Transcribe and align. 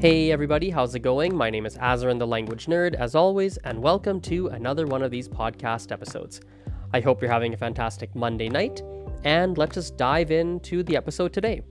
Hey 0.00 0.30
everybody, 0.30 0.70
how's 0.70 0.94
it 0.94 1.00
going? 1.00 1.34
My 1.34 1.50
name 1.50 1.66
is 1.66 1.76
Azarin 1.76 2.20
the 2.20 2.26
Language 2.26 2.66
Nerd, 2.66 2.94
as 2.94 3.16
always, 3.16 3.56
and 3.56 3.82
welcome 3.82 4.20
to 4.20 4.46
another 4.46 4.86
one 4.86 5.02
of 5.02 5.10
these 5.10 5.28
podcast 5.28 5.90
episodes. 5.90 6.40
I 6.92 7.00
hope 7.00 7.20
you're 7.20 7.32
having 7.32 7.52
a 7.52 7.56
fantastic 7.56 8.14
Monday 8.14 8.48
night, 8.48 8.80
and 9.24 9.58
let's 9.58 9.74
just 9.74 9.96
dive 9.96 10.30
into 10.30 10.84
the 10.84 10.96
episode 10.96 11.32
today. 11.32 11.62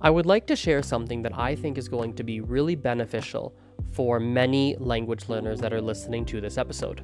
I 0.00 0.10
would 0.10 0.26
like 0.26 0.46
to 0.46 0.54
share 0.54 0.80
something 0.80 1.22
that 1.22 1.36
I 1.36 1.56
think 1.56 1.76
is 1.76 1.88
going 1.88 2.14
to 2.14 2.22
be 2.22 2.40
really 2.40 2.76
beneficial 2.76 3.56
for 3.90 4.20
many 4.20 4.76
language 4.78 5.28
learners 5.28 5.60
that 5.60 5.72
are 5.72 5.80
listening 5.80 6.24
to 6.26 6.40
this 6.40 6.56
episode. 6.56 7.02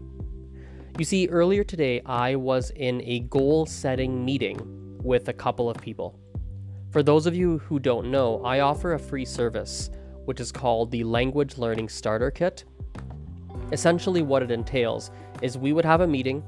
You 0.96 1.04
see, 1.04 1.26
earlier 1.26 1.64
today, 1.64 2.02
I 2.06 2.36
was 2.36 2.70
in 2.76 3.02
a 3.02 3.18
goal 3.18 3.66
setting 3.66 4.24
meeting 4.24 4.60
with 5.02 5.28
a 5.28 5.32
couple 5.32 5.68
of 5.68 5.78
people. 5.78 6.20
For 6.92 7.02
those 7.02 7.26
of 7.26 7.34
you 7.34 7.58
who 7.58 7.80
don't 7.80 8.12
know, 8.12 8.44
I 8.44 8.60
offer 8.60 8.94
a 8.94 8.98
free 9.00 9.24
service 9.24 9.90
which 10.26 10.40
is 10.40 10.52
called 10.52 10.90
the 10.90 11.02
Language 11.02 11.56
Learning 11.56 11.88
Starter 11.88 12.30
Kit. 12.30 12.64
Essentially, 13.72 14.22
what 14.22 14.42
it 14.42 14.50
entails 14.50 15.10
is 15.42 15.56
we 15.56 15.72
would 15.72 15.84
have 15.84 16.02
a 16.02 16.06
meeting, 16.06 16.44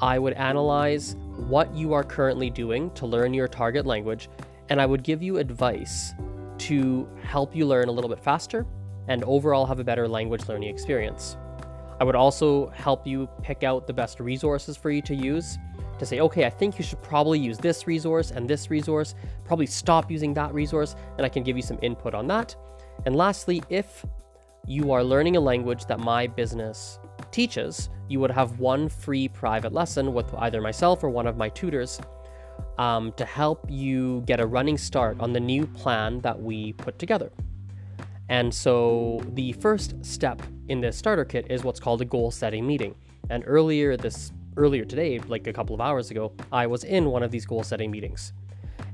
I 0.00 0.18
would 0.18 0.34
analyze 0.34 1.16
what 1.36 1.74
you 1.74 1.92
are 1.92 2.04
currently 2.04 2.50
doing 2.50 2.90
to 2.92 3.06
learn 3.06 3.34
your 3.34 3.48
target 3.48 3.86
language, 3.86 4.28
and 4.68 4.80
I 4.80 4.86
would 4.86 5.02
give 5.02 5.22
you 5.22 5.38
advice 5.38 6.12
to 6.58 7.08
help 7.22 7.56
you 7.56 7.66
learn 7.66 7.88
a 7.88 7.92
little 7.92 8.10
bit 8.10 8.20
faster 8.20 8.66
and 9.08 9.24
overall 9.24 9.66
have 9.66 9.80
a 9.80 9.84
better 9.84 10.06
language 10.06 10.48
learning 10.48 10.68
experience. 10.68 11.36
I 11.98 12.04
would 12.04 12.16
also 12.16 12.68
help 12.68 13.06
you 13.06 13.28
pick 13.42 13.62
out 13.62 13.86
the 13.86 13.92
best 13.92 14.20
resources 14.20 14.76
for 14.76 14.90
you 14.90 15.02
to 15.02 15.14
use 15.14 15.58
to 15.98 16.06
say, 16.06 16.20
okay, 16.20 16.46
I 16.46 16.50
think 16.50 16.78
you 16.78 16.84
should 16.84 17.02
probably 17.02 17.38
use 17.38 17.58
this 17.58 17.86
resource 17.86 18.30
and 18.30 18.48
this 18.48 18.70
resource, 18.70 19.14
probably 19.44 19.66
stop 19.66 20.10
using 20.10 20.32
that 20.34 20.54
resource, 20.54 20.96
and 21.18 21.26
I 21.26 21.28
can 21.28 21.42
give 21.42 21.56
you 21.56 21.62
some 21.62 21.78
input 21.82 22.14
on 22.14 22.26
that. 22.28 22.56
And 23.06 23.16
lastly, 23.16 23.62
if 23.68 24.04
you 24.66 24.92
are 24.92 25.02
learning 25.02 25.36
a 25.36 25.40
language 25.40 25.86
that 25.86 26.00
my 26.00 26.26
business 26.26 26.98
teaches, 27.30 27.88
you 28.08 28.20
would 28.20 28.30
have 28.30 28.58
one 28.58 28.88
free 28.88 29.28
private 29.28 29.72
lesson 29.72 30.12
with 30.12 30.32
either 30.34 30.60
myself 30.60 31.02
or 31.02 31.10
one 31.10 31.26
of 31.26 31.36
my 31.36 31.48
tutors 31.48 32.00
um, 32.78 33.12
to 33.12 33.24
help 33.24 33.64
you 33.68 34.22
get 34.26 34.40
a 34.40 34.46
running 34.46 34.76
start 34.76 35.18
on 35.20 35.32
the 35.32 35.40
new 35.40 35.66
plan 35.66 36.20
that 36.20 36.40
we 36.40 36.72
put 36.74 36.98
together. 36.98 37.30
And 38.28 38.54
so 38.54 39.20
the 39.34 39.52
first 39.52 40.04
step 40.04 40.40
in 40.68 40.80
this 40.80 40.96
starter 40.96 41.24
kit 41.24 41.46
is 41.50 41.64
what's 41.64 41.80
called 41.80 42.00
a 42.00 42.04
goal 42.04 42.30
setting 42.30 42.66
meeting. 42.66 42.94
And 43.28 43.42
earlier 43.46 43.96
this 43.96 44.32
earlier 44.56 44.84
today, 44.84 45.18
like 45.20 45.46
a 45.46 45.52
couple 45.52 45.74
of 45.74 45.80
hours 45.80 46.10
ago, 46.10 46.32
I 46.52 46.66
was 46.66 46.84
in 46.84 47.06
one 47.06 47.22
of 47.22 47.30
these 47.30 47.46
goal 47.46 47.62
setting 47.62 47.90
meetings. 47.90 48.32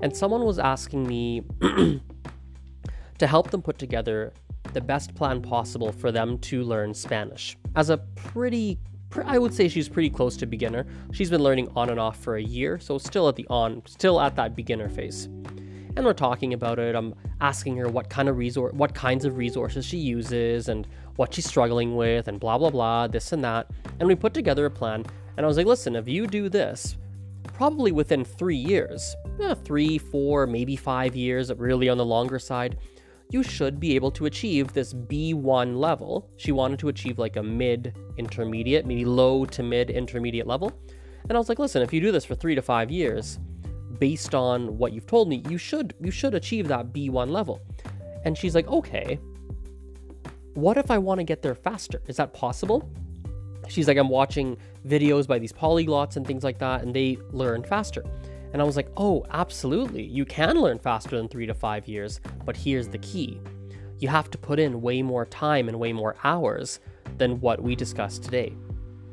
And 0.00 0.14
someone 0.14 0.44
was 0.44 0.58
asking 0.58 1.06
me 1.06 1.42
to 3.18 3.26
help 3.26 3.50
them 3.50 3.62
put 3.62 3.78
together 3.78 4.32
the 4.72 4.80
best 4.80 5.14
plan 5.14 5.40
possible 5.40 5.92
for 5.92 6.12
them 6.12 6.38
to 6.38 6.62
learn 6.62 6.92
Spanish. 6.92 7.56
As 7.74 7.90
a 7.90 7.98
pretty 7.98 8.78
I 9.24 9.38
would 9.38 9.54
say 9.54 9.68
she's 9.68 9.88
pretty 9.88 10.10
close 10.10 10.36
to 10.38 10.46
beginner. 10.46 10.84
She's 11.12 11.30
been 11.30 11.42
learning 11.42 11.70
on 11.76 11.90
and 11.90 11.98
off 11.98 12.18
for 12.18 12.36
a 12.36 12.42
year, 12.42 12.78
so 12.78 12.98
still 12.98 13.28
at 13.28 13.36
the 13.36 13.46
on, 13.48 13.82
still 13.86 14.20
at 14.20 14.36
that 14.36 14.54
beginner 14.54 14.88
phase. 14.88 15.26
And 15.96 16.04
we're 16.04 16.12
talking 16.12 16.52
about 16.52 16.78
it. 16.78 16.94
I'm 16.94 17.14
asking 17.40 17.76
her 17.78 17.88
what 17.88 18.10
kind 18.10 18.28
of 18.28 18.36
resource, 18.36 18.74
what 18.74 18.94
kinds 18.94 19.24
of 19.24 19.38
resources 19.38 19.86
she 19.86 19.96
uses, 19.96 20.68
and 20.68 20.86
what 21.14 21.32
she's 21.32 21.46
struggling 21.46 21.96
with, 21.96 22.28
and 22.28 22.38
blah 22.38 22.58
blah 22.58 22.70
blah, 22.70 23.06
this 23.06 23.32
and 23.32 23.42
that. 23.44 23.70
And 23.98 24.06
we 24.06 24.14
put 24.14 24.34
together 24.34 24.66
a 24.66 24.70
plan. 24.70 25.04
And 25.36 25.44
I 25.44 25.48
was 25.48 25.56
like, 25.56 25.66
listen, 25.66 25.96
if 25.96 26.08
you 26.08 26.26
do 26.26 26.48
this, 26.48 26.96
probably 27.54 27.92
within 27.92 28.24
three 28.24 28.56
years, 28.56 29.14
eh, 29.40 29.54
three, 29.54 29.98
four, 29.98 30.46
maybe 30.46 30.76
five 30.76 31.14
years, 31.16 31.52
really 31.54 31.88
on 31.88 31.96
the 31.96 32.04
longer 32.04 32.38
side, 32.38 32.76
you 33.30 33.42
should 33.42 33.80
be 33.80 33.94
able 33.94 34.10
to 34.12 34.26
achieve 34.26 34.72
this 34.72 34.94
B1 34.94 35.76
level. 35.76 36.30
She 36.36 36.52
wanted 36.52 36.78
to 36.80 36.88
achieve 36.88 37.18
like 37.18 37.36
a 37.36 37.42
mid 37.42 37.96
intermediate, 38.16 38.86
maybe 38.86 39.04
low 39.04 39.44
to 39.46 39.62
mid 39.62 39.90
intermediate 39.90 40.46
level. 40.46 40.72
And 41.28 41.32
I 41.32 41.38
was 41.38 41.48
like, 41.48 41.58
listen, 41.58 41.82
if 41.82 41.92
you 41.92 42.00
do 42.00 42.12
this 42.12 42.24
for 42.24 42.34
three 42.34 42.54
to 42.54 42.62
five 42.62 42.90
years, 42.90 43.38
based 43.98 44.34
on 44.34 44.78
what 44.78 44.92
you've 44.92 45.06
told 45.06 45.28
me, 45.28 45.42
you 45.48 45.58
should 45.58 45.94
you 46.00 46.10
should 46.10 46.34
achieve 46.34 46.68
that 46.68 46.92
B1 46.92 47.30
level. 47.30 47.60
And 48.24 48.36
she's 48.36 48.54
like, 48.54 48.68
okay. 48.68 49.18
What 50.54 50.78
if 50.78 50.90
I 50.90 50.98
want 50.98 51.18
to 51.18 51.24
get 51.24 51.42
there 51.42 51.54
faster? 51.54 52.00
Is 52.06 52.16
that 52.16 52.32
possible? 52.32 52.90
She's 53.68 53.88
like, 53.88 53.98
I'm 53.98 54.08
watching 54.08 54.56
videos 54.86 55.26
by 55.26 55.38
these 55.38 55.52
polyglots 55.52 56.16
and 56.16 56.26
things 56.26 56.44
like 56.44 56.58
that, 56.60 56.82
and 56.82 56.94
they 56.94 57.18
learn 57.30 57.62
faster. 57.62 58.04
And 58.52 58.62
I 58.62 58.64
was 58.64 58.76
like, 58.76 58.90
oh, 58.96 59.24
absolutely. 59.30 60.02
You 60.02 60.24
can 60.24 60.60
learn 60.60 60.78
faster 60.78 61.16
than 61.16 61.28
three 61.28 61.46
to 61.46 61.54
five 61.54 61.86
years, 61.88 62.20
but 62.44 62.56
here's 62.56 62.88
the 62.88 62.98
key 62.98 63.40
you 63.98 64.08
have 64.08 64.30
to 64.30 64.38
put 64.38 64.58
in 64.58 64.82
way 64.82 65.00
more 65.00 65.24
time 65.24 65.68
and 65.68 65.78
way 65.78 65.92
more 65.92 66.16
hours 66.22 66.80
than 67.16 67.40
what 67.40 67.62
we 67.62 67.74
discussed 67.74 68.22
today. 68.22 68.54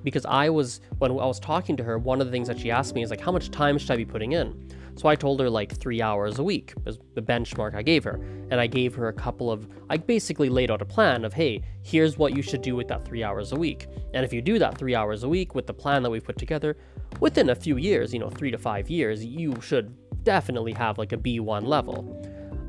Because 0.03 0.25
I 0.25 0.49
was, 0.49 0.81
when 0.97 1.11
I 1.11 1.13
was 1.13 1.39
talking 1.39 1.77
to 1.77 1.83
her, 1.83 1.97
one 1.97 2.19
of 2.19 2.27
the 2.27 2.31
things 2.31 2.49
that 2.49 2.59
she 2.59 2.69
asked 2.69 2.93
me 2.93 3.01
is 3.01 3.09
like, 3.09 3.21
how 3.21 3.31
much 3.31 3.49
time 3.49 3.77
should 3.77 3.91
I 3.91 3.95
be 3.95 4.03
putting 4.03 4.33
in? 4.33 4.69
So 4.95 5.09
I 5.09 5.15
told 5.15 5.39
her 5.39 5.49
like 5.49 5.75
three 5.75 6.01
hours 6.01 6.39
a 6.39 6.43
week 6.43 6.73
was 6.85 6.99
the 7.15 7.21
benchmark 7.21 7.75
I 7.75 7.81
gave 7.81 8.03
her. 8.03 8.15
And 8.51 8.59
I 8.59 8.67
gave 8.67 8.93
her 8.95 9.07
a 9.07 9.13
couple 9.13 9.51
of, 9.51 9.67
I 9.89 9.97
basically 9.97 10.49
laid 10.49 10.69
out 10.69 10.81
a 10.81 10.85
plan 10.85 11.25
of, 11.25 11.33
hey, 11.33 11.61
here's 11.83 12.17
what 12.17 12.35
you 12.35 12.41
should 12.41 12.61
do 12.61 12.75
with 12.75 12.87
that 12.89 13.03
three 13.03 13.23
hours 13.23 13.51
a 13.51 13.55
week. 13.55 13.87
And 14.13 14.23
if 14.23 14.31
you 14.31 14.41
do 14.41 14.59
that 14.59 14.77
three 14.77 14.95
hours 14.95 15.23
a 15.23 15.29
week 15.29 15.55
with 15.55 15.65
the 15.65 15.73
plan 15.73 16.03
that 16.03 16.09
we 16.09 16.19
put 16.19 16.37
together, 16.37 16.77
within 17.19 17.49
a 17.49 17.55
few 17.55 17.77
years, 17.77 18.13
you 18.13 18.19
know, 18.19 18.29
three 18.29 18.51
to 18.51 18.57
five 18.57 18.89
years, 18.89 19.25
you 19.25 19.59
should 19.61 19.95
definitely 20.23 20.73
have 20.73 20.97
like 20.97 21.11
a 21.11 21.17
B1 21.17 21.65
level. 21.65 22.19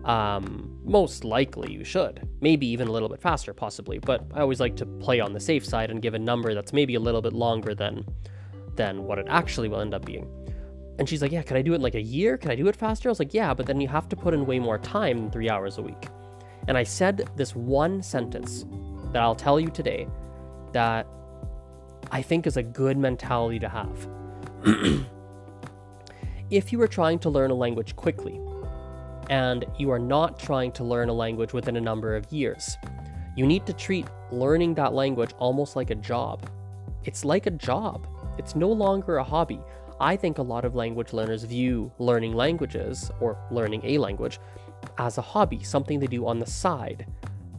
Um, 0.04 0.78
most 0.84 1.24
likely 1.24 1.72
you 1.72 1.84
should. 1.84 2.28
Maybe 2.40 2.66
even 2.66 2.88
a 2.88 2.92
little 2.92 3.08
bit 3.08 3.20
faster, 3.20 3.54
possibly. 3.54 3.98
But 3.98 4.26
I 4.34 4.40
always 4.40 4.60
like 4.60 4.76
to 4.76 4.86
play 4.86 5.20
on 5.20 5.32
the 5.32 5.40
safe 5.40 5.64
side 5.64 5.90
and 5.90 6.02
give 6.02 6.14
a 6.14 6.18
number 6.18 6.54
that's 6.54 6.72
maybe 6.72 6.94
a 6.94 7.00
little 7.00 7.22
bit 7.22 7.32
longer 7.32 7.74
than 7.74 8.04
than 8.76 9.04
what 9.04 9.18
it 9.18 9.26
actually 9.28 9.68
will 9.68 9.80
end 9.80 9.94
up 9.94 10.04
being. 10.04 10.28
And 10.98 11.08
she's 11.08 11.22
like, 11.22 11.32
Yeah, 11.32 11.42
can 11.42 11.56
I 11.56 11.62
do 11.62 11.72
it 11.72 11.76
in 11.76 11.82
like 11.82 11.94
a 11.94 12.02
year? 12.02 12.36
Can 12.36 12.50
I 12.50 12.54
do 12.54 12.68
it 12.68 12.76
faster? 12.76 13.08
I 13.08 13.10
was 13.10 13.18
like, 13.18 13.34
Yeah, 13.34 13.54
but 13.54 13.66
then 13.66 13.80
you 13.80 13.88
have 13.88 14.08
to 14.10 14.16
put 14.16 14.34
in 14.34 14.46
way 14.46 14.58
more 14.58 14.78
time 14.78 15.18
than 15.18 15.30
three 15.30 15.50
hours 15.50 15.78
a 15.78 15.82
week. 15.82 16.08
And 16.68 16.78
I 16.78 16.82
said 16.82 17.28
this 17.36 17.54
one 17.54 18.02
sentence 18.02 18.64
that 19.12 19.22
I'll 19.22 19.34
tell 19.34 19.60
you 19.60 19.68
today 19.68 20.08
that 20.72 21.06
I 22.10 22.22
think 22.22 22.46
is 22.46 22.56
a 22.56 22.62
good 22.62 22.96
mentality 22.96 23.58
to 23.58 23.68
have. 23.68 24.08
if 26.50 26.72
you 26.72 26.80
are 26.80 26.88
trying 26.88 27.18
to 27.20 27.30
learn 27.30 27.50
a 27.50 27.54
language 27.54 27.96
quickly, 27.96 28.40
and 29.30 29.64
you 29.78 29.90
are 29.90 29.98
not 29.98 30.38
trying 30.38 30.70
to 30.72 30.84
learn 30.84 31.08
a 31.08 31.12
language 31.12 31.52
within 31.52 31.76
a 31.76 31.80
number 31.80 32.14
of 32.14 32.30
years, 32.30 32.76
you 33.36 33.46
need 33.46 33.66
to 33.66 33.72
treat 33.72 34.06
learning 34.30 34.74
that 34.74 34.92
language 34.92 35.32
almost 35.38 35.76
like 35.76 35.90
a 35.90 35.94
job. 35.94 36.48
It's 37.04 37.24
like 37.24 37.46
a 37.46 37.50
job, 37.50 38.06
it's 38.38 38.54
no 38.54 38.70
longer 38.70 39.16
a 39.16 39.24
hobby. 39.24 39.60
I 40.00 40.16
think 40.16 40.38
a 40.38 40.42
lot 40.42 40.64
of 40.64 40.74
language 40.74 41.12
learners 41.12 41.44
view 41.44 41.92
learning 41.98 42.34
languages 42.34 43.10
or 43.20 43.38
learning 43.50 43.82
a 43.84 43.98
language 43.98 44.40
as 44.98 45.18
a 45.18 45.22
hobby, 45.22 45.62
something 45.62 45.98
they 45.98 46.06
do 46.06 46.26
on 46.26 46.38
the 46.38 46.46
side. 46.46 47.06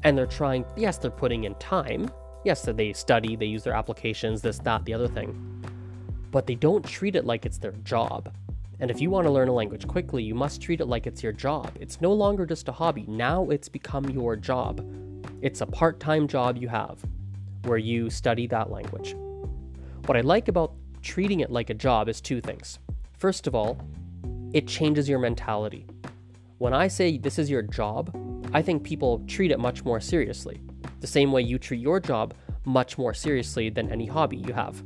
And 0.03 0.17
they're 0.17 0.25
trying, 0.25 0.65
yes, 0.75 0.97
they're 0.97 1.11
putting 1.11 1.45
in 1.45 1.55
time. 1.55 2.09
Yes, 2.43 2.63
they 2.63 2.93
study, 2.93 3.35
they 3.35 3.45
use 3.45 3.63
their 3.63 3.73
applications, 3.73 4.41
this, 4.41 4.59
that, 4.59 4.85
the 4.85 4.93
other 4.93 5.07
thing. 5.07 5.63
But 6.31 6.45
they 6.45 6.55
don't 6.55 6.85
treat 6.85 7.15
it 7.15 7.25
like 7.25 7.45
it's 7.45 7.57
their 7.57 7.71
job. 7.83 8.33
And 8.79 8.91
if 8.91 8.99
you 8.99 9.09
want 9.09 9.25
to 9.25 9.31
learn 9.31 9.47
a 9.47 9.53
language 9.53 9.87
quickly, 9.87 10.21
you 10.21 10.35
must 10.35 10.61
treat 10.61 10.81
it 10.81 10.85
like 10.85 11.07
it's 11.07 11.23
your 11.23 11.31
job. 11.31 11.71
It's 11.79 12.01
no 12.01 12.11
longer 12.11 12.45
just 12.45 12.67
a 12.67 12.73
hobby, 12.73 13.05
now 13.07 13.49
it's 13.49 13.69
become 13.69 14.09
your 14.09 14.35
job. 14.35 14.85
It's 15.41 15.61
a 15.61 15.65
part 15.65 15.99
time 15.99 16.27
job 16.27 16.57
you 16.57 16.67
have 16.67 16.99
where 17.63 17.77
you 17.77 18.09
study 18.09 18.47
that 18.47 18.69
language. 18.69 19.15
What 20.05 20.17
I 20.17 20.21
like 20.21 20.49
about 20.49 20.73
treating 21.05 21.41
it 21.41 21.51
like 21.51 21.69
a 21.69 21.73
job 21.73 22.09
is 22.09 22.19
two 22.19 22.41
things. 22.41 22.79
First 23.19 23.45
of 23.45 23.53
all, 23.53 23.77
it 24.53 24.67
changes 24.67 25.07
your 25.07 25.19
mentality. 25.19 25.85
When 26.57 26.73
I 26.73 26.87
say 26.87 27.19
this 27.19 27.37
is 27.37 27.49
your 27.49 27.61
job, 27.61 28.11
I 28.53 28.63
think 28.63 28.83
people 28.83 29.23
treat 29.27 29.51
it 29.51 29.59
much 29.59 29.85
more 29.85 30.01
seriously, 30.01 30.59
the 31.01 31.07
same 31.07 31.31
way 31.31 31.43
you 31.43 31.59
treat 31.59 31.79
your 31.79 31.99
job 31.99 32.33
much 32.65 32.97
more 32.97 33.13
seriously 33.13 33.69
than 33.69 33.91
any 33.91 34.07
hobby 34.07 34.37
you 34.37 34.51
have. 34.53 34.83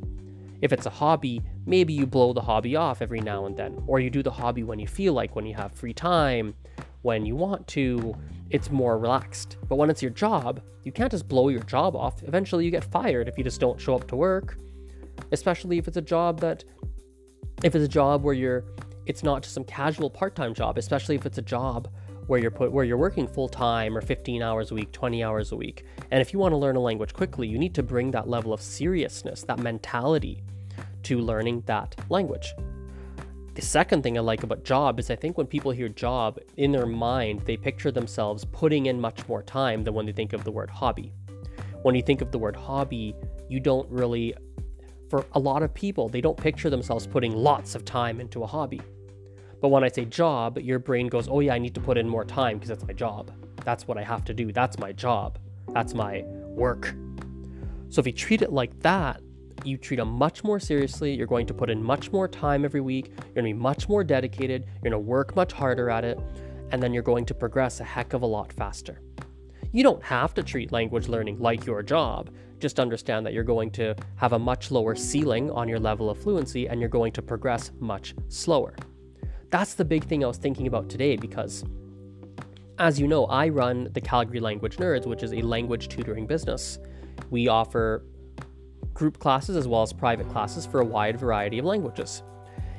If 0.61 0.73
it's 0.73 0.85
a 0.85 0.89
hobby, 0.89 1.41
maybe 1.65 1.93
you 1.93 2.05
blow 2.05 2.33
the 2.33 2.41
hobby 2.41 2.75
off 2.75 3.01
every 3.01 3.21
now 3.21 3.45
and 3.45 3.55
then, 3.55 3.81
or 3.87 4.01
you 4.01 4.09
do 4.09 4.21
the 4.21 4.29
hobby 4.29 4.63
when 4.63 4.77
you 4.77 4.87
feel 4.87 5.13
like, 5.13 5.37
when 5.37 5.45
you 5.45 5.55
have 5.55 5.71
free 5.71 5.93
time, 5.93 6.53
when 7.01 7.25
you 7.25 7.37
want 7.37 7.65
to. 7.67 8.13
It's 8.49 8.69
more 8.69 8.97
relaxed. 8.97 9.55
But 9.69 9.77
when 9.77 9.89
it's 9.89 10.01
your 10.01 10.11
job, 10.11 10.61
you 10.83 10.91
can't 10.91 11.11
just 11.11 11.29
blow 11.29 11.47
your 11.47 11.63
job 11.63 11.95
off. 11.95 12.23
Eventually, 12.23 12.65
you 12.65 12.71
get 12.71 12.83
fired 12.83 13.29
if 13.29 13.37
you 13.37 13.43
just 13.43 13.61
don't 13.61 13.79
show 13.79 13.95
up 13.95 14.07
to 14.07 14.17
work, 14.17 14.57
especially 15.31 15.77
if 15.77 15.87
it's 15.87 15.97
a 15.97 16.01
job 16.01 16.39
that, 16.41 16.63
if 17.63 17.75
it's 17.75 17.85
a 17.85 17.89
job 17.89 18.23
where 18.23 18.33
you're, 18.33 18.63
it's 19.05 19.23
not 19.23 19.43
just 19.43 19.53
some 19.53 19.63
casual 19.63 20.09
part 20.09 20.35
time 20.35 20.53
job, 20.53 20.77
especially 20.77 21.15
if 21.15 21.25
it's 21.25 21.37
a 21.37 21.43
job 21.43 21.89
where 22.27 22.39
you're 22.39 22.51
put 22.51 22.71
where 22.71 22.85
you're 22.85 22.97
working 22.97 23.27
full 23.27 23.49
time 23.49 23.97
or 23.97 24.01
15 24.01 24.43
hours 24.43 24.69
a 24.69 24.75
week, 24.75 24.91
20 24.91 25.23
hours 25.23 25.51
a 25.51 25.55
week. 25.55 25.83
And 26.11 26.21
if 26.21 26.31
you 26.31 26.37
want 26.37 26.51
to 26.51 26.57
learn 26.57 26.75
a 26.75 26.79
language 26.79 27.13
quickly, 27.13 27.47
you 27.47 27.57
need 27.57 27.73
to 27.75 27.83
bring 27.83 28.11
that 28.11 28.29
level 28.29 28.53
of 28.53 28.61
seriousness, 28.61 29.41
that 29.43 29.59
mentality 29.59 30.43
to 31.03 31.19
learning 31.19 31.63
that 31.65 31.95
language. 32.09 32.53
The 33.55 33.65
second 33.65 34.03
thing 34.03 34.17
I 34.17 34.21
like 34.21 34.43
about 34.43 34.63
job 34.63 34.99
is 34.99 35.09
I 35.09 35.15
think 35.15 35.37
when 35.37 35.47
people 35.47 35.71
hear 35.71 35.89
job, 35.89 36.39
in 36.57 36.71
their 36.71 36.85
mind, 36.85 37.41
they 37.45 37.57
picture 37.57 37.91
themselves 37.91 38.45
putting 38.45 38.85
in 38.85 39.01
much 39.01 39.27
more 39.27 39.43
time 39.43 39.83
than 39.83 39.93
when 39.93 40.05
they 40.05 40.11
think 40.11 40.33
of 40.33 40.43
the 40.43 40.51
word 40.51 40.69
hobby. 40.69 41.11
When 41.81 41.95
you 41.95 42.01
think 42.01 42.21
of 42.21 42.31
the 42.31 42.37
word 42.37 42.55
hobby, 42.55 43.15
you 43.49 43.59
don't 43.59 43.89
really, 43.89 44.35
for 45.09 45.25
a 45.33 45.39
lot 45.39 45.63
of 45.63 45.73
people, 45.73 46.07
they 46.07 46.21
don't 46.21 46.37
picture 46.37 46.69
themselves 46.69 47.07
putting 47.07 47.35
lots 47.35 47.75
of 47.75 47.83
time 47.83 48.21
into 48.21 48.43
a 48.43 48.47
hobby. 48.47 48.81
But 49.61 49.69
when 49.69 49.83
I 49.83 49.89
say 49.89 50.05
job, 50.05 50.57
your 50.57 50.79
brain 50.79 51.07
goes, 51.07 51.27
oh 51.27 51.39
yeah, 51.39 51.53
I 51.53 51.59
need 51.59 51.73
to 51.75 51.81
put 51.81 51.97
in 51.97 52.07
more 52.07 52.23
time 52.23 52.57
because 52.57 52.69
that's 52.69 52.85
my 52.85 52.93
job. 52.93 53.31
That's 53.65 53.87
what 53.87 53.97
I 53.97 54.03
have 54.03 54.23
to 54.25 54.33
do. 54.33 54.51
That's 54.51 54.77
my 54.79 54.91
job. 54.93 55.37
That's 55.73 55.93
my 55.93 56.23
work. 56.45 56.95
So 57.89 57.99
if 57.99 58.05
you 58.05 58.13
treat 58.13 58.41
it 58.41 58.53
like 58.53 58.79
that, 58.81 59.21
you 59.65 59.77
treat 59.77 59.97
them 59.97 60.09
much 60.09 60.43
more 60.43 60.59
seriously. 60.59 61.13
You're 61.13 61.27
going 61.27 61.47
to 61.47 61.53
put 61.53 61.69
in 61.69 61.83
much 61.83 62.11
more 62.11 62.27
time 62.27 62.63
every 62.63 62.81
week. 62.81 63.07
You're 63.07 63.33
going 63.33 63.45
to 63.45 63.53
be 63.53 63.53
much 63.53 63.89
more 63.89 64.03
dedicated. 64.03 64.65
You're 64.65 64.91
going 64.91 64.91
to 64.91 64.99
work 64.99 65.35
much 65.35 65.51
harder 65.51 65.89
at 65.89 66.05
it. 66.05 66.19
And 66.71 66.81
then 66.81 66.93
you're 66.93 67.03
going 67.03 67.25
to 67.25 67.33
progress 67.33 67.79
a 67.79 67.83
heck 67.83 68.13
of 68.13 68.21
a 68.21 68.25
lot 68.25 68.53
faster. 68.53 69.01
You 69.71 69.83
don't 69.83 70.03
have 70.03 70.33
to 70.35 70.43
treat 70.43 70.71
language 70.71 71.07
learning 71.07 71.39
like 71.39 71.65
your 71.65 71.83
job. 71.83 72.29
Just 72.59 72.79
understand 72.79 73.25
that 73.25 73.33
you're 73.33 73.43
going 73.43 73.71
to 73.71 73.95
have 74.17 74.33
a 74.33 74.39
much 74.39 74.69
lower 74.69 74.95
ceiling 74.95 75.49
on 75.51 75.69
your 75.69 75.79
level 75.79 76.09
of 76.09 76.21
fluency 76.21 76.67
and 76.67 76.79
you're 76.79 76.89
going 76.89 77.13
to 77.13 77.21
progress 77.21 77.71
much 77.79 78.13
slower. 78.27 78.75
That's 79.49 79.73
the 79.73 79.85
big 79.85 80.03
thing 80.03 80.23
I 80.23 80.27
was 80.27 80.37
thinking 80.37 80.67
about 80.67 80.89
today 80.89 81.15
because, 81.15 81.63
as 82.77 82.99
you 82.99 83.07
know, 83.07 83.25
I 83.25 83.49
run 83.49 83.89
the 83.93 84.01
Calgary 84.01 84.39
Language 84.39 84.77
Nerds, 84.77 85.05
which 85.05 85.23
is 85.23 85.33
a 85.33 85.41
language 85.41 85.87
tutoring 85.87 86.27
business. 86.27 86.79
We 87.29 87.47
offer 87.47 88.03
group 88.93 89.17
classes 89.19 89.55
as 89.55 89.67
well 89.67 89.81
as 89.81 89.93
private 89.93 90.29
classes 90.29 90.65
for 90.65 90.81
a 90.81 90.85
wide 90.85 91.17
variety 91.17 91.59
of 91.59 91.65
languages. 91.65 92.21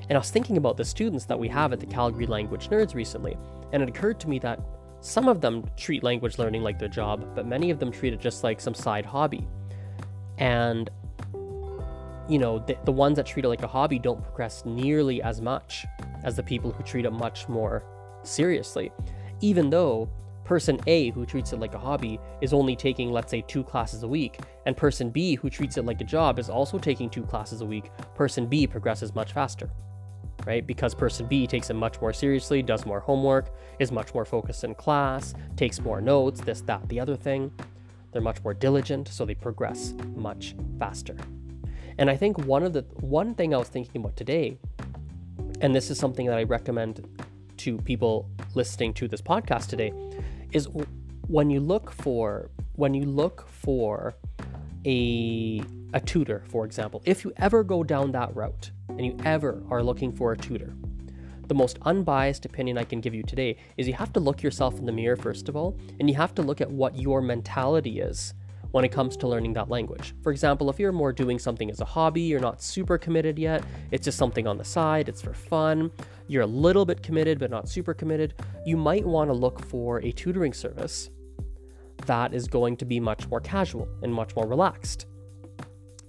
And 0.09 0.17
I 0.17 0.19
was 0.19 0.31
thinking 0.31 0.59
about 0.59 0.77
the 0.77 0.85
students 0.85 1.25
that 1.27 1.38
we 1.38 1.49
have 1.49 1.73
at 1.73 1.81
the 1.81 1.87
Calgary 1.87 2.27
Language 2.27 2.69
Nerds 2.69 2.94
recently, 2.94 3.38
and 3.73 3.82
it 3.82 3.88
occurred 3.88 4.21
to 4.21 4.29
me 4.29 4.38
that 4.41 4.61
some 5.00 5.29
of 5.29 5.41
them 5.41 5.65
treat 5.79 6.03
language 6.03 6.38
learning 6.38 6.62
like 6.62 6.79
their 6.79 6.88
job, 6.88 7.35
but 7.35 7.47
many 7.47 7.71
of 7.71 7.79
them 7.79 7.91
treat 7.91 8.12
it 8.12 8.21
just 8.21 8.44
like 8.44 8.61
some 8.61 8.75
side 8.75 9.06
hobby. 9.06 9.49
And, 10.40 10.90
you 12.28 12.38
know, 12.38 12.58
the, 12.58 12.76
the 12.84 12.92
ones 12.92 13.16
that 13.16 13.26
treat 13.26 13.44
it 13.44 13.48
like 13.48 13.62
a 13.62 13.69
hobby 13.69 13.98
don't 13.98 14.22
progress 14.22 14.64
nearly 14.64 15.22
as 15.22 15.40
much 15.40 15.87
as 16.25 16.34
the 16.37 16.42
people 16.42 16.72
who 16.72 16.82
treat 16.82 17.04
it 17.04 17.12
much 17.12 17.48
more 17.48 17.84
seriously, 18.22 18.90
even 19.40 19.70
though 19.70 20.10
person 20.44 20.81
A, 20.88 21.10
who 21.10 21.25
treats 21.25 21.52
it 21.52 21.60
like 21.60 21.75
a 21.75 21.78
hobby, 21.78 22.19
is 22.40 22.52
only 22.52 22.75
taking, 22.75 23.12
let's 23.12 23.31
say, 23.31 23.40
two 23.42 23.62
classes 23.62 24.02
a 24.02 24.08
week, 24.08 24.40
and 24.66 24.76
person 24.76 25.10
B, 25.10 25.37
who 25.37 25.48
treats 25.48 25.76
it 25.76 25.84
like 25.84 26.00
a 26.00 26.04
job, 26.04 26.40
is 26.40 26.50
also 26.50 26.76
taking 26.76 27.08
two 27.08 27.22
classes 27.22 27.60
a 27.60 27.64
week, 27.64 27.90
person 28.16 28.46
B 28.46 28.66
progresses 28.66 29.14
much 29.14 29.32
faster, 29.32 29.70
right? 30.46 30.66
Because 30.66 30.93
person 30.93 31.26
B 31.26 31.46
takes 31.46 31.70
it 31.70 31.75
much 31.75 32.00
more 32.00 32.12
seriously, 32.12 32.62
does 32.62 32.84
more 32.84 32.98
homework, 32.98 33.54
is 33.78 33.93
much 33.93 34.12
more 34.12 34.25
focused 34.25 34.64
in 34.64 34.75
class, 34.75 35.34
takes 35.56 35.81
more 35.81 36.00
notes, 36.00 36.40
this, 36.40 36.62
that, 36.62 36.88
the 36.88 36.98
other 36.98 37.14
thing. 37.14 37.52
They're 38.12 38.22
much 38.22 38.42
more 38.42 38.54
diligent, 38.54 39.08
so 39.08 39.24
they 39.24 39.34
progress 39.34 39.94
much 40.16 40.54
faster. 40.78 41.16
And 41.98 42.08
I 42.10 42.16
think 42.16 42.38
one 42.46 42.62
of 42.62 42.72
the 42.72 42.82
one 43.00 43.34
thing 43.34 43.54
I 43.54 43.58
was 43.58 43.68
thinking 43.68 44.00
about 44.00 44.16
today, 44.16 44.58
and 45.60 45.74
this 45.74 45.90
is 45.90 45.98
something 45.98 46.26
that 46.26 46.38
I 46.38 46.44
recommend 46.44 47.06
to 47.58 47.76
people 47.78 48.28
listening 48.54 48.94
to 48.94 49.08
this 49.08 49.20
podcast 49.20 49.68
today, 49.68 49.92
is 50.52 50.68
when 51.28 51.50
you 51.50 51.60
look 51.60 51.92
for 51.92 52.50
when 52.76 52.94
you 52.94 53.04
look 53.04 53.46
for 53.48 54.14
a 54.86 55.62
a 55.92 56.00
tutor, 56.00 56.42
for 56.48 56.64
example, 56.64 57.02
if 57.04 57.24
you 57.24 57.32
ever 57.36 57.62
go 57.64 57.82
down 57.82 58.12
that 58.12 58.34
route 58.34 58.70
and 58.88 59.04
you 59.04 59.16
ever 59.24 59.62
are 59.70 59.82
looking 59.82 60.12
for 60.12 60.32
a 60.32 60.36
tutor, 60.36 60.72
the 61.50 61.55
most 61.55 61.81
unbiased 61.82 62.44
opinion 62.44 62.79
I 62.79 62.85
can 62.85 63.00
give 63.00 63.12
you 63.12 63.25
today 63.25 63.56
is 63.76 63.88
you 63.88 63.94
have 63.94 64.12
to 64.12 64.20
look 64.20 64.41
yourself 64.41 64.79
in 64.79 64.87
the 64.87 64.93
mirror 64.93 65.17
first 65.17 65.49
of 65.49 65.56
all, 65.56 65.76
and 65.99 66.08
you 66.08 66.14
have 66.14 66.32
to 66.37 66.43
look 66.43 66.61
at 66.61 66.70
what 66.70 66.97
your 66.97 67.20
mentality 67.20 67.99
is 67.99 68.35
when 68.70 68.85
it 68.85 68.93
comes 68.93 69.17
to 69.17 69.26
learning 69.26 69.55
that 69.55 69.69
language. 69.69 70.14
For 70.23 70.31
example, 70.31 70.70
if 70.70 70.79
you're 70.79 70.93
more 70.93 71.12
doing 71.12 71.41
something 71.41 71.69
as 71.69 71.81
a 71.81 71.85
hobby, 71.85 72.20
you're 72.20 72.38
not 72.38 72.62
super 72.62 72.99
committed 72.99 73.37
yet, 73.37 73.64
it's 73.91 74.05
just 74.05 74.17
something 74.17 74.47
on 74.47 74.58
the 74.58 74.64
side, 74.64 75.08
it's 75.08 75.20
for 75.20 75.35
fun, 75.35 75.91
you're 76.29 76.44
a 76.44 76.47
little 76.47 76.87
bit 76.87 77.02
committed 77.02 77.41
but 77.41 77.50
not 77.50 77.69
super 77.69 77.94
committed, 77.94 78.32
you 78.64 78.76
might 78.76 79.05
want 79.05 79.29
to 79.29 79.35
look 79.35 79.61
for 79.61 79.99
a 80.03 80.12
tutoring 80.12 80.53
service 80.53 81.11
that 82.06 82.32
is 82.32 82.46
going 82.46 82.76
to 82.76 82.85
be 82.85 83.00
much 83.00 83.29
more 83.29 83.41
casual 83.41 83.88
and 84.05 84.14
much 84.14 84.37
more 84.37 84.46
relaxed. 84.46 85.06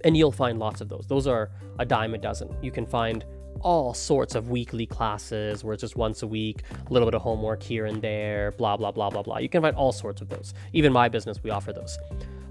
And 0.04 0.16
you'll 0.16 0.30
find 0.30 0.60
lots 0.60 0.80
of 0.80 0.88
those. 0.88 1.04
Those 1.08 1.26
are 1.26 1.50
a 1.80 1.84
dime 1.84 2.14
a 2.14 2.18
dozen. 2.18 2.56
You 2.62 2.70
can 2.70 2.86
find 2.86 3.24
all 3.60 3.94
sorts 3.94 4.34
of 4.34 4.50
weekly 4.50 4.86
classes 4.86 5.62
where 5.62 5.74
it's 5.74 5.80
just 5.80 5.96
once 5.96 6.22
a 6.22 6.26
week, 6.26 6.62
a 6.86 6.92
little 6.92 7.06
bit 7.06 7.14
of 7.14 7.22
homework 7.22 7.62
here 7.62 7.86
and 7.86 8.02
there, 8.02 8.52
blah, 8.52 8.76
blah, 8.76 8.90
blah, 8.90 9.10
blah, 9.10 9.22
blah. 9.22 9.38
You 9.38 9.48
can 9.48 9.62
find 9.62 9.76
all 9.76 9.92
sorts 9.92 10.20
of 10.20 10.28
those. 10.28 10.54
Even 10.72 10.92
my 10.92 11.08
business, 11.08 11.42
we 11.42 11.50
offer 11.50 11.72
those. 11.72 11.98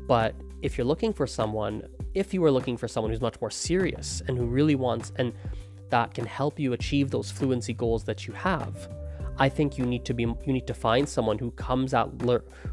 But 0.08 0.36
if 0.62 0.78
you're 0.78 0.86
looking 0.86 1.14
for 1.14 1.28
someone, 1.28 1.84
if 2.14 2.34
you 2.34 2.44
are 2.44 2.52
looking 2.52 2.78
for 2.78 2.88
someone 2.88 3.12
who's 3.12 3.22
much 3.22 3.40
more 3.42 3.52
serious 3.52 4.22
and 4.28 4.38
who 4.38 4.46
really 4.46 4.76
wants, 4.76 5.12
and 5.18 5.34
that 5.90 6.14
can 6.14 6.26
help 6.26 6.60
you 6.60 6.74
achieve 6.74 7.12
those 7.12 7.30
fluency 7.30 7.74
goals 7.74 8.04
that 8.06 8.26
you 8.26 8.34
have. 8.34 8.90
I 9.38 9.50
think 9.50 9.78
you 9.78 9.86
need 9.86 10.06
to 10.06 10.14
be 10.14 10.24
you 10.24 10.54
need 10.54 10.68
to 10.68 10.74
find 10.74 11.08
someone 11.08 11.38
who 11.38 11.52
comes 11.52 11.94
out 11.94 12.22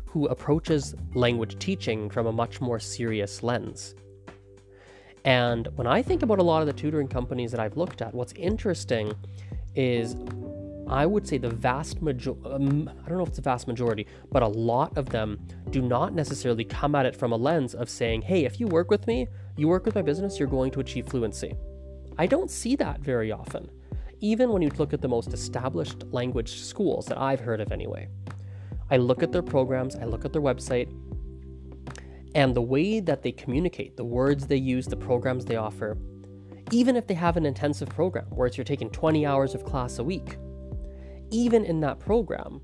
who 0.06 0.26
approaches 0.26 0.94
language 1.14 1.58
teaching 1.58 2.10
from 2.10 2.26
a 2.26 2.32
much 2.32 2.60
more 2.60 2.78
serious 2.78 3.42
lens. 3.42 3.94
And 5.24 5.68
when 5.76 5.86
I 5.86 6.02
think 6.02 6.22
about 6.22 6.38
a 6.38 6.42
lot 6.42 6.60
of 6.60 6.66
the 6.66 6.72
tutoring 6.72 7.08
companies 7.08 7.50
that 7.50 7.60
I've 7.60 7.76
looked 7.76 8.02
at, 8.02 8.14
what's 8.14 8.32
interesting 8.34 9.12
is 9.74 10.16
I 10.88 11.04
would 11.04 11.28
say 11.28 11.36
the 11.36 11.50
vast 11.50 12.00
majority, 12.00 12.42
um, 12.46 12.90
I 13.04 13.08
don't 13.08 13.18
know 13.18 13.24
if 13.24 13.28
it's 13.28 13.38
a 13.38 13.42
vast 13.42 13.68
majority, 13.68 14.06
but 14.32 14.42
a 14.42 14.48
lot 14.48 14.96
of 14.96 15.10
them 15.10 15.38
do 15.70 15.82
not 15.82 16.14
necessarily 16.14 16.64
come 16.64 16.94
at 16.94 17.04
it 17.04 17.14
from 17.14 17.32
a 17.32 17.36
lens 17.36 17.74
of 17.74 17.90
saying, 17.90 18.22
hey, 18.22 18.46
if 18.46 18.58
you 18.58 18.66
work 18.66 18.90
with 18.90 19.06
me, 19.06 19.28
you 19.56 19.68
work 19.68 19.84
with 19.84 19.94
my 19.94 20.02
business, 20.02 20.38
you're 20.38 20.48
going 20.48 20.70
to 20.70 20.80
achieve 20.80 21.06
fluency. 21.06 21.54
I 22.16 22.26
don't 22.26 22.50
see 22.50 22.74
that 22.76 23.00
very 23.00 23.30
often, 23.30 23.70
even 24.20 24.50
when 24.50 24.62
you 24.62 24.70
look 24.78 24.94
at 24.94 25.02
the 25.02 25.08
most 25.08 25.34
established 25.34 26.04
language 26.04 26.60
schools 26.60 27.04
that 27.06 27.18
I've 27.18 27.40
heard 27.40 27.60
of 27.60 27.70
anyway. 27.70 28.08
I 28.90 28.96
look 28.96 29.22
at 29.22 29.30
their 29.30 29.42
programs, 29.42 29.94
I 29.94 30.04
look 30.04 30.24
at 30.24 30.32
their 30.32 30.42
website, 30.42 30.90
and 32.34 32.54
the 32.54 32.62
way 32.62 33.00
that 33.00 33.22
they 33.22 33.32
communicate, 33.32 33.96
the 33.96 34.04
words 34.04 34.46
they 34.46 34.56
use, 34.56 34.86
the 34.86 34.96
programs 34.96 35.44
they 35.44 35.56
offer, 35.56 35.96
even 36.70 36.96
if 36.96 37.06
they 37.06 37.14
have 37.14 37.36
an 37.36 37.46
intensive 37.46 37.88
program 37.88 38.26
where 38.30 38.46
it's 38.46 38.56
you're 38.56 38.64
taking 38.64 38.90
20 38.90 39.24
hours 39.24 39.54
of 39.54 39.64
class 39.64 39.98
a 39.98 40.04
week, 40.04 40.36
even 41.30 41.64
in 41.64 41.80
that 41.80 41.98
program, 41.98 42.60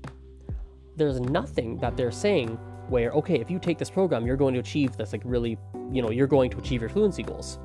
there's 0.95 1.19
nothing 1.19 1.77
that 1.77 1.97
they're 1.97 2.11
saying 2.11 2.57
where, 2.89 3.11
okay, 3.11 3.39
if 3.39 3.49
you 3.49 3.59
take 3.59 3.77
this 3.77 3.89
program, 3.89 4.25
you're 4.25 4.37
going 4.37 4.53
to 4.53 4.59
achieve 4.59 4.95
this, 4.95 5.11
like 5.11 5.21
really, 5.25 5.57
you 5.91 6.01
know, 6.01 6.11
you're 6.11 6.27
going 6.27 6.49
to 6.51 6.57
achieve 6.57 6.81
your 6.81 6.89
fluency 6.89 7.23
goals 7.23 7.59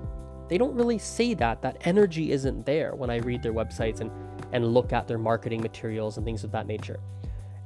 they 0.51 0.59
don't 0.59 0.75
really 0.75 0.99
say 0.99 1.33
that. 1.35 1.63
That 1.63 1.77
energy 1.83 2.33
isn't 2.33 2.67
there 2.67 2.97
when 2.97 3.09
I 3.09 3.19
read 3.19 3.41
their 3.41 3.53
websites 3.53 4.01
and, 4.01 4.11
and 4.53 4.75
look 4.75 4.93
at 4.93 5.07
their 5.07 5.17
marketing 5.17 5.63
materials 5.63 6.17
and 6.17 6.27
things 6.27 6.43
of 6.43 6.51
that 6.51 6.67
nature. 6.67 6.99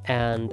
And 0.05 0.53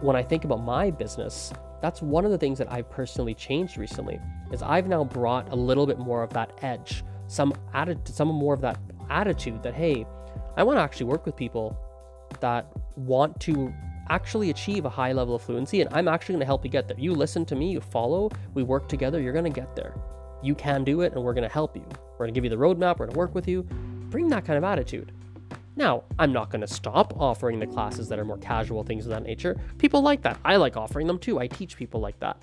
when 0.00 0.16
I 0.16 0.24
think 0.24 0.44
about 0.44 0.60
my 0.60 0.90
business, 0.90 1.52
that's 1.82 2.00
one 2.00 2.24
of 2.24 2.30
the 2.30 2.38
things 2.38 2.58
that 2.58 2.72
I've 2.72 2.88
personally 2.90 3.34
changed 3.34 3.76
recently 3.76 4.18
is 4.52 4.62
I've 4.62 4.88
now 4.88 5.04
brought 5.04 5.50
a 5.52 5.54
little 5.54 5.86
bit 5.86 5.98
more 5.98 6.22
of 6.22 6.32
that 6.32 6.52
edge, 6.62 7.04
some 7.26 7.52
added 7.74 8.06
some 8.08 8.28
more 8.28 8.54
of 8.54 8.60
that 8.62 8.78
attitude 9.10 9.62
that 9.62 9.74
hey, 9.74 10.06
I 10.56 10.62
want 10.62 10.78
to 10.78 10.82
actually 10.82 11.06
work 11.06 11.26
with 11.26 11.36
people 11.36 11.76
that 12.40 12.66
want 12.96 13.38
to 13.40 13.74
actually 14.08 14.50
achieve 14.50 14.84
a 14.84 14.90
high 14.90 15.12
level 15.12 15.34
of 15.34 15.42
fluency 15.42 15.80
and 15.80 15.92
I'm 15.92 16.08
actually 16.08 16.34
going 16.34 16.40
to 16.40 16.46
help 16.46 16.64
you 16.64 16.70
get 16.70 16.88
there. 16.88 16.98
You 16.98 17.12
listen 17.12 17.44
to 17.46 17.54
me, 17.54 17.72
you 17.72 17.80
follow, 17.80 18.30
we 18.54 18.62
work 18.62 18.88
together, 18.88 19.20
you're 19.20 19.32
going 19.32 19.44
to 19.44 19.60
get 19.60 19.76
there 19.76 19.94
you 20.42 20.54
can 20.54 20.84
do 20.84 21.00
it 21.02 21.12
and 21.14 21.22
we're 21.22 21.32
going 21.32 21.48
to 21.48 21.52
help 21.52 21.76
you. 21.76 21.84
We're 22.12 22.26
going 22.26 22.34
to 22.34 22.38
give 22.38 22.44
you 22.44 22.50
the 22.50 22.56
roadmap, 22.56 22.98
we're 22.98 23.06
going 23.06 23.12
to 23.12 23.18
work 23.18 23.34
with 23.34 23.48
you. 23.48 23.62
Bring 23.62 24.28
that 24.28 24.44
kind 24.44 24.58
of 24.58 24.64
attitude. 24.64 25.12
Now, 25.76 26.04
I'm 26.18 26.32
not 26.32 26.50
going 26.50 26.60
to 26.60 26.66
stop 26.66 27.18
offering 27.18 27.58
the 27.58 27.66
classes 27.66 28.08
that 28.08 28.18
are 28.18 28.24
more 28.24 28.38
casual, 28.38 28.82
things 28.82 29.06
of 29.06 29.10
that 29.10 29.22
nature. 29.22 29.58
People 29.78 30.02
like 30.02 30.22
that. 30.22 30.38
I 30.44 30.56
like 30.56 30.76
offering 30.76 31.06
them 31.06 31.18
too. 31.18 31.38
I 31.38 31.46
teach 31.46 31.76
people 31.76 32.00
like 32.00 32.18
that. 32.20 32.42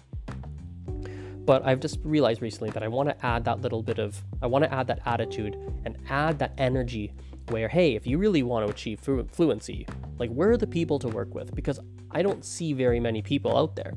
But 1.46 1.66
I've 1.66 1.80
just 1.80 2.00
realized 2.04 2.42
recently 2.42 2.70
that 2.72 2.84
I 2.84 2.88
want 2.88 3.10
to 3.10 3.26
add 3.26 3.46
that 3.46 3.62
little 3.62 3.82
bit 3.82 4.00
of, 4.00 4.22
I 4.42 4.48
want 4.48 4.64
to 4.66 4.74
add 4.74 4.88
that 4.88 5.02
attitude 5.06 5.56
and 5.86 5.98
add 6.10 6.40
that 6.40 6.54
energy 6.58 7.14
where, 7.50 7.68
hey, 7.68 7.96
if 7.96 8.06
you 8.06 8.18
really 8.18 8.44
want 8.44 8.66
to 8.66 8.72
achieve 8.72 9.00
flu- 9.00 9.28
fluency, 9.32 9.88
like 10.18 10.32
where 10.32 10.52
are 10.52 10.58
the 10.58 10.68
people 10.68 11.00
to 11.00 11.08
work 11.08 11.34
with? 11.34 11.56
Because 11.56 11.80
I 12.12 12.22
don't 12.22 12.46
see 12.46 12.74
very 12.74 13.00
many 13.00 13.22
people 13.22 13.58
out 13.58 13.76
there 13.76 13.94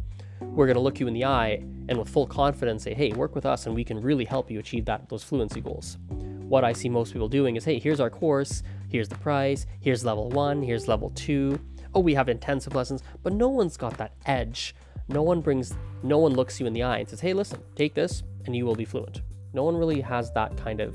we're 0.55 0.67
going 0.67 0.77
to 0.77 0.83
look 0.83 1.01
you 1.01 1.07
in 1.07 1.15
the 1.15 1.25
eye 1.25 1.63
and 1.89 1.99
with 1.99 2.09
full 2.09 2.27
confidence 2.27 2.83
say, 2.83 2.95
hey, 2.95 3.13
work 3.13 3.35
with 3.35 3.47
us 3.47 3.67
and 3.67 3.75
we 3.75 3.85
can 3.85 4.01
really 4.01 4.25
help 4.25 4.51
you 4.51 4.59
achieve 4.59 4.85
that 4.85 5.09
those 5.09 5.25
fluency 5.25 5.61
goals. 5.61 5.97
What 6.09 6.65
I 6.65 6.73
see 6.73 6.89
most 6.89 7.13
people 7.13 7.29
doing 7.29 7.57
is, 7.57 7.65
hey, 7.65 7.79
here's 7.79 8.01
our 8.01 8.11
course, 8.11 8.63
here's 8.93 9.09
the 9.09 9.17
price, 9.17 9.67
here's 9.81 10.05
level 10.05 10.29
one, 10.29 10.63
here's 10.63 10.87
level 10.87 11.11
two. 11.11 11.59
Oh, 11.95 12.01
we 12.01 12.15
have 12.15 12.29
intensive 12.29 12.75
lessons, 12.75 13.03
but 13.23 13.33
no 13.33 13.49
one's 13.49 13.77
got 13.77 13.97
that 13.97 14.13
edge. 14.27 14.75
No 15.09 15.23
one 15.23 15.41
brings, 15.41 15.75
no 16.03 16.19
one 16.19 16.35
looks 16.35 16.61
you 16.61 16.67
in 16.67 16.75
the 16.75 16.83
eye 16.83 16.99
and 16.99 17.09
says, 17.09 17.21
hey, 17.21 17.33
listen, 17.33 17.61
take 17.75 17.95
this 17.95 18.23
and 18.45 18.55
you 18.55 18.67
will 18.67 18.77
be 18.77 18.85
fluent. 18.85 19.23
No 19.55 19.65
one 19.65 19.77
really 19.77 20.01
has 20.03 20.31
that 20.33 20.57
kind 20.57 20.81
of, 20.81 20.95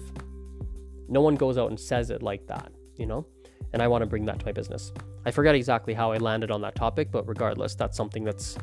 no 1.10 1.22
one 1.22 1.36
goes 1.36 1.58
out 1.58 1.70
and 1.70 1.80
says 1.80 2.10
it 2.10 2.22
like 2.22 2.46
that, 2.48 2.72
you 2.96 3.06
know? 3.06 3.26
And 3.74 3.82
I 3.82 3.88
want 3.88 4.04
to 4.04 4.06
bring 4.06 4.26
that 4.26 4.40
to 4.40 4.46
my 4.46 4.52
business. 4.52 4.94
I 5.26 5.32
forget 5.32 5.56
exactly 5.56 5.94
how 5.94 6.12
I 6.12 6.18
landed 6.18 6.52
on 6.52 6.62
that 6.62 6.76
topic, 6.76 7.12
but 7.12 7.28
regardless, 7.28 7.76
that's 7.76 7.98
something 7.98 8.24
that's 8.24 8.58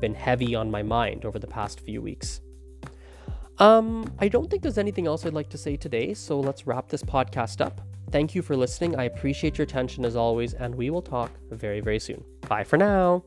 been 0.00 0.14
heavy 0.14 0.54
on 0.54 0.70
my 0.70 0.82
mind 0.82 1.24
over 1.24 1.38
the 1.38 1.46
past 1.46 1.80
few 1.80 2.02
weeks. 2.02 2.40
Um, 3.58 4.12
I 4.18 4.28
don't 4.28 4.50
think 4.50 4.62
there's 4.62 4.78
anything 4.78 5.06
else 5.06 5.24
I'd 5.24 5.34
like 5.34 5.50
to 5.50 5.58
say 5.58 5.76
today, 5.76 6.14
so 6.14 6.40
let's 6.40 6.66
wrap 6.66 6.88
this 6.88 7.02
podcast 7.02 7.60
up. 7.60 7.80
Thank 8.10 8.34
you 8.34 8.42
for 8.42 8.56
listening. 8.56 8.96
I 8.96 9.04
appreciate 9.04 9.58
your 9.58 9.64
attention 9.64 10.04
as 10.04 10.16
always, 10.16 10.54
and 10.54 10.74
we 10.74 10.90
will 10.90 11.02
talk 11.02 11.32
very, 11.50 11.80
very 11.80 11.98
soon. 11.98 12.24
Bye 12.48 12.64
for 12.64 12.76
now. 12.76 13.24